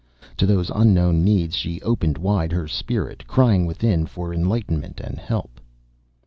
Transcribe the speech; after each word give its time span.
To 0.37 0.47
those 0.47 0.71
unknown 0.73 1.23
needs 1.23 1.55
she 1.55 1.79
opened 1.83 2.17
wide 2.17 2.51
her 2.53 2.67
spirit, 2.67 3.27
crying 3.27 3.67
within 3.67 4.07
for 4.07 4.33
enlightenment 4.33 4.99
and 4.99 5.19
help. 5.19 5.61